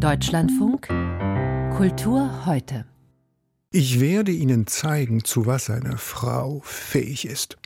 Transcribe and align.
Deutschlandfunk 0.00 0.88
Kultur 1.76 2.46
heute. 2.46 2.86
Ich 3.70 4.00
werde 4.00 4.32
Ihnen 4.32 4.66
zeigen, 4.66 5.24
zu 5.24 5.44
was 5.44 5.68
eine 5.68 5.98
Frau 5.98 6.62
fähig 6.64 7.26
ist. 7.26 7.58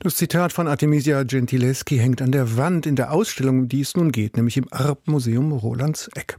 Das 0.00 0.16
Zitat 0.16 0.52
von 0.52 0.66
Artemisia 0.66 1.22
Gentileschi 1.22 1.98
hängt 1.98 2.20
an 2.20 2.32
der 2.32 2.56
Wand 2.56 2.84
in 2.84 2.96
der 2.96 3.12
Ausstellung, 3.12 3.60
um 3.60 3.68
die 3.68 3.82
es 3.82 3.96
nun 3.96 4.10
geht, 4.10 4.36
nämlich 4.36 4.56
im 4.56 4.66
Arp-Museum 4.72 5.52
Rolands 5.52 6.10
Eck. 6.16 6.36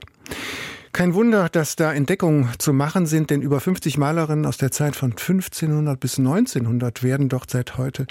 Kein 0.91 1.13
Wunder, 1.13 1.47
dass 1.47 1.77
da 1.77 1.93
Entdeckungen 1.93 2.49
zu 2.57 2.73
machen 2.73 3.05
sind, 3.05 3.29
denn 3.29 3.41
über 3.41 3.61
50 3.61 3.97
Malerinnen 3.97 4.45
aus 4.45 4.57
der 4.57 4.71
Zeit 4.71 4.97
von 4.97 5.11
1500 5.11 5.97
bis 5.97 6.19
1900 6.19 7.01
werden 7.01 7.29
dort 7.29 7.49
seit 7.49 7.77
heute 7.77 8.07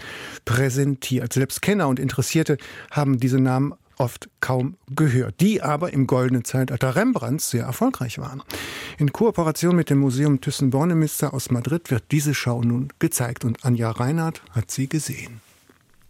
präsentiert. 0.46 1.34
Selbst 1.34 1.60
Kenner 1.60 1.88
und 1.88 1.98
Interessierte 1.98 2.56
haben 2.90 3.18
diese 3.18 3.38
Namen 3.38 3.74
oft 3.98 4.30
kaum 4.40 4.76
gehört, 4.94 5.40
die 5.40 5.62
aber 5.62 5.92
im 5.92 6.06
goldenen 6.06 6.44
Zeitalter 6.44 6.96
Rembrandts 6.96 7.50
sehr 7.50 7.64
erfolgreich 7.64 8.18
waren. 8.18 8.42
In 8.98 9.12
Kooperation 9.12 9.76
mit 9.76 9.90
dem 9.90 9.98
Museum 9.98 10.40
Thyssen-Bornemisza 10.40 11.28
aus 11.28 11.50
Madrid 11.50 11.90
wird 11.90 12.04
diese 12.10 12.34
Schau 12.34 12.62
nun 12.62 12.92
gezeigt 12.98 13.44
und 13.44 13.64
Anja 13.64 13.90
Reinhardt 13.90 14.42
hat 14.52 14.70
sie 14.70 14.88
gesehen. 14.88 15.40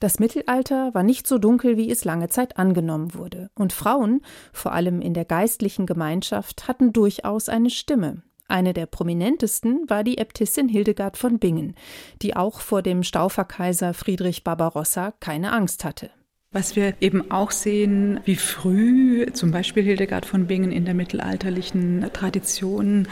Das 0.01 0.21
Mittelalter 0.21 0.95
war 0.95 1.03
nicht 1.03 1.27
so 1.27 1.39
dunkel, 1.39 1.77
wie 1.77 1.91
es 1.91 2.05
lange 2.05 2.29
Zeit 2.29 2.57
angenommen 2.57 3.15
wurde, 3.15 3.51
und 3.55 3.73
Frauen, 3.73 4.23
vor 4.53 4.73
allem 4.73 5.01
in 5.01 5.13
der 5.13 5.25
geistlichen 5.25 5.87
Gemeinschaft, 5.87 6.69
hatten 6.69 6.93
durchaus 6.93 7.49
eine 7.49 7.71
Stimme. 7.71 8.23
Eine 8.47 8.73
der 8.73 8.87
prominentesten 8.87 9.85
war 9.89 10.05
die 10.05 10.17
Äbtissin 10.17 10.69
Hildegard 10.69 11.17
von 11.17 11.39
Bingen, 11.39 11.75
die 12.23 12.35
auch 12.35 12.61
vor 12.61 12.81
dem 12.81 13.03
Stauferkaiser 13.03 13.93
Friedrich 13.93 14.45
Barbarossa 14.45 15.13
keine 15.21 15.53
Angst 15.53 15.85
hatte. 15.85 16.11
Was 16.51 16.77
wir 16.77 16.95
eben 17.01 17.31
auch 17.31 17.51
sehen, 17.51 18.21
wie 18.25 18.37
früh 18.37 19.27
zum 19.33 19.51
Beispiel 19.51 19.83
Hildegard 19.83 20.25
von 20.25 20.47
Bingen 20.47 20.73
in 20.73 20.87
der 20.87 20.95
mittelalterlichen 20.95 22.07
Tradition 22.15 23.07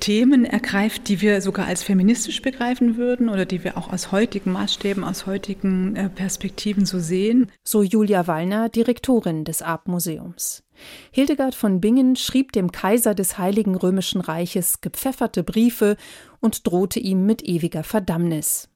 Themen 0.00 0.46
ergreift, 0.46 1.08
die 1.08 1.20
wir 1.20 1.42
sogar 1.42 1.66
als 1.66 1.82
feministisch 1.82 2.40
begreifen 2.42 2.96
würden 2.96 3.28
oder 3.28 3.44
die 3.44 3.64
wir 3.64 3.76
auch 3.76 3.92
aus 3.92 4.12
heutigen 4.12 4.52
Maßstäben, 4.52 5.04
aus 5.04 5.26
heutigen 5.26 5.94
äh, 5.94 6.08
Perspektiven 6.08 6.86
so 6.86 6.98
sehen. 6.98 7.50
So 7.62 7.82
Julia 7.82 8.26
Wallner, 8.26 8.70
Direktorin 8.70 9.44
des 9.44 9.60
Arp-Museums. 9.60 10.64
Hildegard 11.10 11.54
von 11.54 11.80
Bingen 11.80 12.16
schrieb 12.16 12.52
dem 12.52 12.72
Kaiser 12.72 13.14
des 13.14 13.36
Heiligen 13.36 13.74
Römischen 13.74 14.22
Reiches 14.22 14.80
gepfefferte 14.80 15.44
Briefe 15.44 15.96
und 16.40 16.66
drohte 16.66 16.98
ihm 16.98 17.26
mit 17.26 17.42
ewiger 17.42 17.84
Verdammnis. 17.84 18.69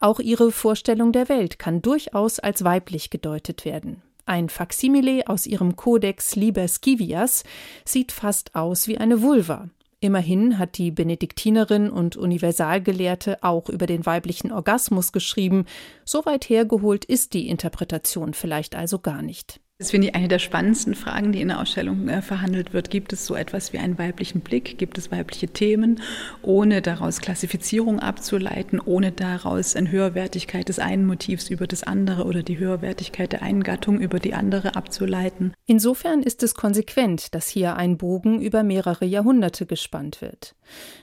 Auch 0.00 0.20
ihre 0.20 0.52
Vorstellung 0.52 1.12
der 1.12 1.28
Welt 1.28 1.58
kann 1.58 1.82
durchaus 1.82 2.38
als 2.38 2.64
weiblich 2.64 3.10
gedeutet 3.10 3.64
werden. 3.64 4.02
Ein 4.26 4.48
Faksimile 4.48 5.28
aus 5.28 5.46
ihrem 5.46 5.76
Codex 5.76 6.34
Liber 6.34 6.66
Scivias 6.66 7.44
sieht 7.84 8.10
fast 8.10 8.54
aus 8.54 8.88
wie 8.88 8.98
eine 8.98 9.22
Vulva. 9.22 9.68
Immerhin 10.00 10.58
hat 10.58 10.78
die 10.78 10.90
Benediktinerin 10.90 11.90
und 11.90 12.16
Universalgelehrte 12.16 13.42
auch 13.42 13.68
über 13.68 13.86
den 13.86 14.04
weiblichen 14.04 14.52
Orgasmus 14.52 15.12
geschrieben. 15.12 15.64
So 16.04 16.26
weit 16.26 16.48
hergeholt 16.48 17.04
ist 17.04 17.34
die 17.34 17.48
Interpretation 17.48 18.34
vielleicht 18.34 18.74
also 18.74 18.98
gar 18.98 19.22
nicht. 19.22 19.60
Das 19.78 19.90
finde 19.90 20.08
ich 20.08 20.14
eine 20.14 20.28
der 20.28 20.38
spannendsten 20.38 20.94
Fragen, 20.94 21.32
die 21.32 21.42
in 21.42 21.48
der 21.48 21.60
Ausstellung 21.60 22.08
äh, 22.08 22.22
verhandelt 22.22 22.72
wird. 22.72 22.88
Gibt 22.88 23.12
es 23.12 23.26
so 23.26 23.34
etwas 23.34 23.74
wie 23.74 23.78
einen 23.78 23.98
weiblichen 23.98 24.40
Blick? 24.40 24.78
Gibt 24.78 24.96
es 24.96 25.10
weibliche 25.10 25.48
Themen, 25.48 26.00
ohne 26.40 26.80
daraus 26.80 27.20
Klassifizierung 27.20 28.00
abzuleiten, 28.00 28.80
ohne 28.80 29.12
daraus 29.12 29.76
eine 29.76 29.90
Höherwertigkeit 29.90 30.70
des 30.70 30.78
einen 30.78 31.04
Motivs 31.04 31.50
über 31.50 31.66
das 31.66 31.82
andere 31.82 32.24
oder 32.24 32.42
die 32.42 32.56
Höherwertigkeit 32.56 33.32
der 33.32 33.42
einen 33.42 33.62
Gattung 33.62 34.00
über 34.00 34.18
die 34.18 34.32
andere 34.32 34.76
abzuleiten? 34.76 35.52
Insofern 35.66 36.22
ist 36.22 36.42
es 36.42 36.54
konsequent, 36.54 37.34
dass 37.34 37.50
hier 37.50 37.76
ein 37.76 37.98
Bogen 37.98 38.40
über 38.40 38.62
mehrere 38.62 39.04
Jahrhunderte 39.04 39.66
gespannt 39.66 40.22
wird. 40.22 40.54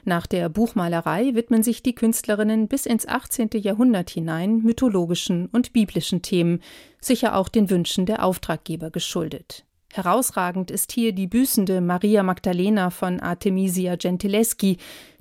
Nach 0.03 0.25
der 0.25 0.49
Buchmalerei 0.49 1.35
widmen 1.35 1.61
sich 1.61 1.83
die 1.83 1.93
Künstlerinnen 1.93 2.67
bis 2.67 2.87
ins 2.87 3.07
18. 3.07 3.51
Jahrhundert 3.53 4.09
hinein 4.09 4.63
mythologischen 4.63 5.45
und 5.45 5.73
biblischen 5.73 6.23
Themen, 6.23 6.59
sicher 7.05 7.35
auch 7.35 7.49
den 7.49 7.69
Wünschen 7.69 8.05
der 8.05 8.23
Auftraggeber 8.23 8.89
geschuldet. 8.89 9.65
Herausragend 9.93 10.71
ist 10.71 10.91
hier 10.91 11.13
die 11.13 11.27
büßende 11.27 11.79
Maria 11.79 12.23
Magdalena 12.23 12.89
von 12.89 13.19
Artemisia 13.19 13.95
Gentileschi, 13.95 14.77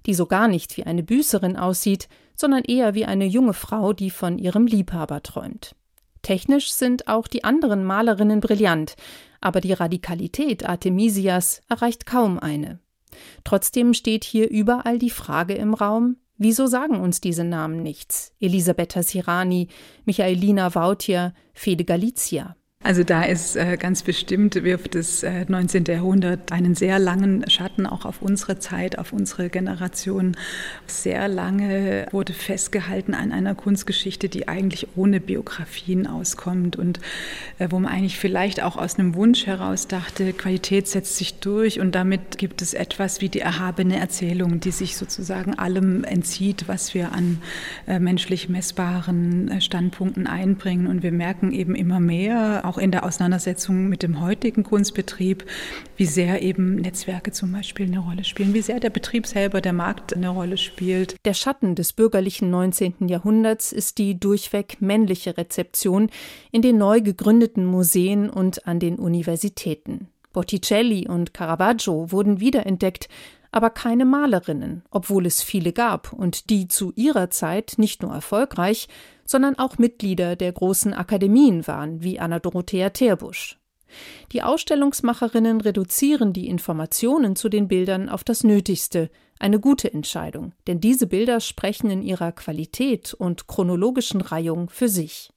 die 0.07 0.15
so 0.15 0.27
gar 0.27 0.49
nicht 0.49 0.77
wie 0.77 0.85
eine 0.85 1.03
Büßerin 1.03 1.57
aussieht, 1.57 2.09
sondern 2.35 2.65
eher 2.65 2.95
wie 2.95 3.05
eine 3.05 3.27
junge 3.27 3.53
Frau, 3.53 3.93
die 3.93 4.11
von 4.11 4.39
ihrem 4.39 4.67
Liebhaber 4.67 5.23
träumt. 5.23 5.75
Technisch 6.23 6.73
sind 6.73 7.09
auch 7.09 7.29
die 7.29 7.45
anderen 7.45 7.85
Malerinnen 7.85 8.41
brillant, 8.41 8.95
aber 9.41 9.61
die 9.61 9.73
Radikalität 9.73 10.67
Artemisias 10.67 11.61
erreicht 11.69 12.07
kaum 12.07 12.39
eine. 12.39 12.79
Trotzdem 13.45 13.93
steht 13.93 14.25
hier 14.25 14.49
überall 14.49 14.99
die 14.99 15.11
Frage 15.11 15.55
im 15.55 15.75
Raum, 15.75 16.17
Wieso 16.45 16.67
sagen 16.67 16.99
uns 16.99 17.21
diese 17.21 17.45
Namen 17.45 17.85
nichts? 17.85 18.33
Elisabetta 18.41 19.05
Sirani, 19.05 19.69
Michaelina 20.05 20.75
Vautier, 20.75 21.35
Fede 21.55 21.85
Galizia. 21.85 22.57
Also 22.85 23.05
da 23.05 23.23
ist 23.23 23.55
äh, 23.55 23.77
ganz 23.77 24.03
bestimmt, 24.03 24.57
wirft 24.65 24.97
das 24.97 25.23
äh, 25.23 25.45
19. 25.47 25.85
Jahrhundert 25.85 26.51
einen 26.51 26.75
sehr 26.75 26.99
langen 26.99 27.49
Schatten 27.49 27.87
auch 27.87 28.05
auf 28.05 28.23
unsere 28.23 28.59
Zeit, 28.59 28.99
auf 28.99 29.13
unsere 29.13 29.51
Generation. 29.51 30.37
Sehr 30.89 31.29
lange 31.29 32.07
wurde 32.11 32.33
festgehalten 32.33 33.15
an 33.15 33.31
einer 33.31 33.55
Kunstgeschichte, 33.55 34.29
die 34.29 34.49
eigentlich 34.49 34.89
ohne 34.97 35.21
Biografien 35.21 36.09
auskommt 36.09 36.75
und 36.75 36.99
äh, 37.59 37.69
wo 37.71 37.79
man 37.79 37.93
eigentlich 37.93 38.19
vielleicht 38.19 38.63
auch 38.63 38.77
aus 38.77 38.99
einem 38.99 39.15
Wunsch 39.15 39.47
heraus 39.47 39.87
dachte, 39.87 40.33
Qualität 40.33 40.89
setzt 40.89 41.17
sich 41.17 41.35
durch 41.39 41.79
und 41.79 41.95
damit 41.95 42.37
gibt 42.39 42.63
es 42.63 42.75
etwas 42.75 43.21
wie 43.21 43.29
die 43.29 43.41
erhabene 43.41 44.01
Erzählung, 44.01 44.59
die 44.59 44.73
sich 44.73 44.97
sozusagen 44.97 45.57
allem 45.57 46.03
entzieht, 46.03 46.67
was 46.67 46.95
wir 46.95 47.13
an 47.13 47.41
äh, 47.87 48.01
menschlich 48.01 48.49
messbaren 48.49 49.49
äh, 49.49 49.61
Standpunkten 49.61 50.27
einbringen. 50.27 50.89
Und 50.89 51.05
wir 51.05 51.13
merken 51.13 51.53
eben 51.53 51.77
immer 51.77 52.01
mehr, 52.01 52.63
auch 52.73 52.79
in 52.79 52.91
der 52.91 53.05
Auseinandersetzung 53.05 53.91
mit 53.91 54.03
dem 54.03 54.23
heutigen 54.23 54.63
Kunstbetrieb, 54.63 55.45
wie 55.99 56.07
sehr 56.07 56.41
eben 56.41 56.77
Netzwerke 56.77 57.31
zum 57.31 57.53
Beispiel 57.53 57.87
eine 57.87 57.99
Rolle 57.99 58.25
spielen, 58.25 58.55
wie 58.55 58.63
sehr 58.63 58.81
der 58.81 58.89
Betrieb 58.89 59.27
selber, 59.27 59.61
der 59.61 59.75
Markt 59.75 60.17
eine 60.17 60.31
Rolle 60.31 60.57
spielt. 60.57 61.17
Der 61.27 61.35
Schatten 61.35 61.75
des 61.75 61.93
bürgerlichen 61.93 62.49
19. 62.49 63.09
Jahrhunderts 63.09 63.73
ist 63.73 63.99
die 63.99 64.19
durchweg 64.19 64.79
männliche 64.81 65.37
Rezeption 65.37 66.09
in 66.51 66.63
den 66.63 66.79
neu 66.79 67.03
gegründeten 67.03 67.67
Museen 67.67 68.31
und 68.31 68.67
an 68.67 68.81
den 68.81 68.97
Universitäten. 68.97 70.09
Botticelli 70.33 71.07
und 71.07 71.35
Caravaggio 71.35 72.11
wurden 72.11 72.41
wiederentdeckt, 72.41 73.11
aber 73.51 73.69
keine 73.69 74.07
Malerinnen, 74.07 74.83
obwohl 74.91 75.27
es 75.27 75.43
viele 75.43 75.75
gab 75.75 76.15
und 76.15 76.49
die 76.49 76.69
zu 76.69 76.95
ihrer 76.97 77.29
Zeit 77.29 77.75
nicht 77.77 78.01
nur 78.01 78.15
erfolgreich, 78.15 78.89
sondern 79.25 79.59
auch 79.59 79.79
Mitglieder 79.79 80.37
der 80.37 80.53
großen 80.53 80.95
Akademien 80.95 81.67
waren, 81.67 82.03
wie 82.03 82.19
Anna 82.19 82.39
Dorothea 82.39 82.91
Terbusch. 82.91 83.59
Die 84.33 84.43
Ausstellungsmacherinnen 84.43 85.61
reduzieren 85.61 86.33
die 86.33 86.49
Informationen 86.49 87.37
zu 87.37 87.49
den 87.49 87.69
Bildern 87.69 88.09
auf 88.09 88.25
das 88.25 88.45
Nötigste, 88.45 89.11
eine 89.39 89.61
gute 89.61 89.93
Entscheidung, 89.93 90.53
denn 90.67 90.81
diese 90.81 91.07
Bilder 91.07 91.41
sprechen 91.41 91.91
in 91.91 92.03
ihrer 92.03 92.33
Qualität 92.33 93.13
und 93.13 93.49
chronologischen 93.49 94.21
Reihung 94.21 94.71
für 94.71 94.89
sich. 94.89 95.31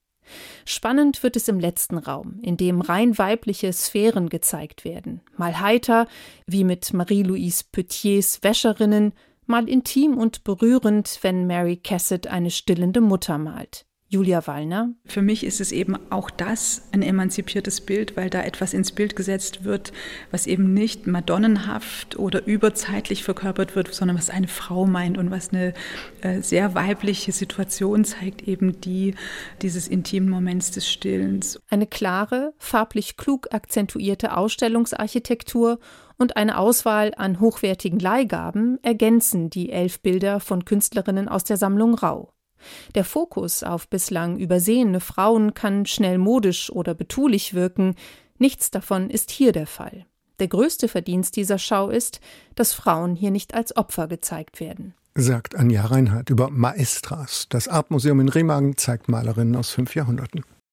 Spannend 0.65 1.21
wird 1.21 1.35
es 1.35 1.47
im 1.47 1.59
letzten 1.59 1.97
Raum, 1.97 2.39
in 2.41 2.57
dem 2.57 2.81
rein 2.81 3.17
weibliche 3.17 3.71
Sphären 3.73 4.29
gezeigt 4.29 4.83
werden, 4.83 5.21
mal 5.37 5.59
heiter, 5.59 6.07
wie 6.47 6.63
mit 6.63 6.93
Marie-Louise 6.93 7.65
Petiers 7.71 8.41
Wäscherinnen, 8.41 9.13
mal 9.47 9.69
intim 9.69 10.17
und 10.17 10.43
berührend, 10.43 11.19
wenn 11.21 11.47
Mary 11.47 11.77
Cassett 11.77 12.27
eine 12.27 12.51
stillende 12.51 13.01
Mutter 13.01 13.37
malt. 13.37 13.85
Julia 14.07 14.45
Wallner. 14.45 14.93
Für 15.05 15.23
mich 15.23 15.43
ist 15.43 15.59
es 15.59 15.71
eben 15.71 15.95
auch 16.11 16.29
das 16.29 16.83
ein 16.91 17.01
emanzipiertes 17.01 17.81
Bild, 17.81 18.15
weil 18.15 18.29
da 18.29 18.43
etwas 18.43 18.73
ins 18.73 18.91
Bild 18.91 19.15
gesetzt 19.15 19.63
wird, 19.63 19.93
was 20.29 20.45
eben 20.45 20.73
nicht 20.73 21.07
madonnenhaft 21.07 22.17
oder 22.17 22.45
überzeitlich 22.45 23.23
verkörpert 23.23 23.75
wird, 23.75 23.93
sondern 23.93 24.17
was 24.17 24.29
eine 24.29 24.47
Frau 24.47 24.85
meint 24.85 25.17
und 25.17 25.31
was 25.31 25.49
eine 25.49 25.73
äh, 26.21 26.41
sehr 26.41 26.75
weibliche 26.75 27.31
Situation 27.31 28.05
zeigt, 28.05 28.47
eben 28.47 28.79
die 28.79 29.15
dieses 29.63 29.87
intimen 29.87 30.29
Moments 30.29 30.69
des 30.69 30.87
Stillens. 30.87 31.59
Eine 31.69 31.87
klare, 31.87 32.53
farblich 32.59 33.17
klug 33.17 33.47
akzentuierte 33.53 34.37
Ausstellungsarchitektur 34.37 35.79
und 36.17 36.37
eine 36.37 36.57
Auswahl 36.57 37.13
an 37.17 37.39
hochwertigen 37.39 37.99
Leihgaben 37.99 38.79
ergänzen 38.83 39.49
die 39.49 39.71
elf 39.71 39.99
Bilder 39.99 40.39
von 40.39 40.65
Künstlerinnen 40.65 41.27
aus 41.27 41.43
der 41.43 41.57
Sammlung 41.57 41.95
Rau. 41.95 42.31
Der 42.95 43.03
Fokus 43.03 43.63
auf 43.63 43.89
bislang 43.89 44.37
übersehene 44.37 44.99
Frauen 44.99 45.53
kann 45.53 45.85
schnell 45.85 46.17
modisch 46.17 46.71
oder 46.71 46.93
betulich 46.93 47.53
wirken, 47.53 47.95
nichts 48.37 48.71
davon 48.71 49.09
ist 49.09 49.31
hier 49.31 49.51
der 49.51 49.67
Fall. 49.67 50.05
Der 50.39 50.47
größte 50.47 50.87
Verdienst 50.87 51.35
dieser 51.35 51.57
Schau 51.57 51.89
ist, 51.89 52.19
dass 52.55 52.73
Frauen 52.73 53.15
hier 53.15 53.31
nicht 53.31 53.53
als 53.53 53.75
Opfer 53.77 54.07
gezeigt 54.07 54.59
werden. 54.59 54.93
Sagt 55.15 55.55
Anja 55.55 55.85
Reinhardt 55.85 56.29
über 56.29 56.49
Maestras. 56.49 57.45
Das 57.49 57.69
Artmuseum 57.69 58.19
in 58.19 58.27
Remagen 58.27 58.75
zeigt 58.75 59.07
Malerinnen 59.07 59.55
aus 59.55 59.69
fünf 59.69 59.95
Jahrhunderten. 59.95 60.43